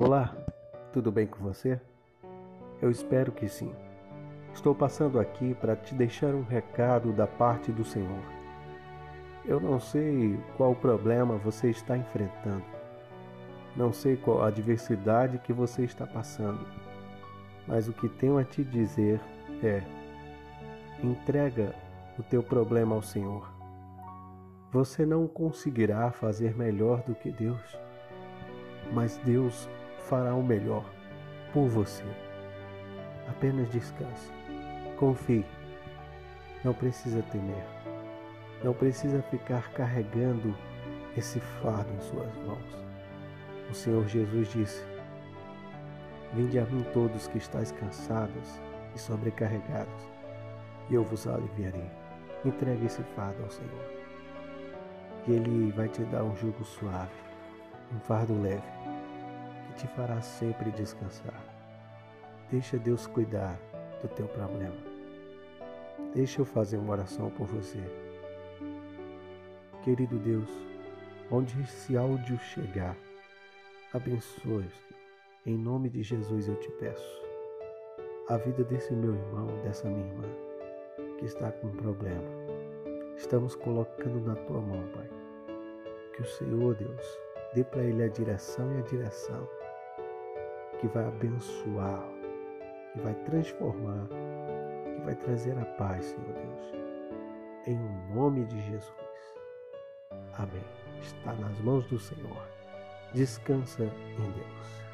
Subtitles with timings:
[0.00, 0.32] Olá,
[0.92, 1.80] tudo bem com você?
[2.80, 3.74] Eu espero que sim.
[4.54, 8.22] Estou passando aqui para te deixar um recado da parte do Senhor.
[9.44, 12.62] Eu não sei qual problema você está enfrentando,
[13.74, 16.64] não sei qual adversidade que você está passando,
[17.66, 19.20] mas o que tenho a te dizer
[19.64, 19.82] é:
[21.02, 21.74] entrega
[22.16, 23.50] o teu problema ao Senhor.
[24.70, 27.76] Você não conseguirá fazer melhor do que Deus,
[28.92, 29.68] mas Deus
[30.08, 30.84] fará o melhor
[31.52, 32.04] por você.
[33.28, 34.32] Apenas descanse.
[34.96, 35.44] Confie.
[36.64, 37.64] Não precisa temer.
[38.64, 40.54] Não precisa ficar carregando
[41.16, 42.78] esse fardo em suas mãos.
[43.70, 44.84] O Senhor Jesus disse:
[46.32, 48.60] Vinde a mim todos que estáis cansados
[48.94, 50.08] e sobrecarregados,
[50.90, 51.90] e eu vos aliviarei.
[52.44, 53.98] Entregue esse fardo ao Senhor.
[55.26, 57.12] E Ele vai te dar um jugo suave,
[57.94, 58.62] um fardo leve,
[59.78, 61.40] te fará sempre descansar.
[62.50, 63.56] Deixa Deus cuidar
[64.02, 64.76] do teu problema.
[66.14, 67.78] Deixa eu fazer uma oração por você.
[69.84, 70.50] Querido Deus,
[71.30, 72.96] onde esse áudio chegar,
[73.94, 74.68] abençoe,
[75.46, 77.22] em nome de Jesus eu te peço.
[78.28, 80.28] A vida desse meu irmão, dessa minha irmã,
[81.18, 82.28] que está com um problema,
[83.16, 85.08] estamos colocando na tua mão, Pai.
[86.14, 87.18] Que o Senhor, Deus,
[87.54, 89.48] dê para ele a direção e a direção
[90.80, 92.18] que vai abençoar
[92.92, 94.08] que vai transformar,
[94.96, 96.72] que vai trazer a paz, Senhor Deus.
[97.66, 97.78] Em
[98.14, 98.92] nome de Jesus.
[100.34, 100.64] Amém.
[101.00, 102.48] Está nas mãos do Senhor.
[103.14, 104.87] Descansa em Deus.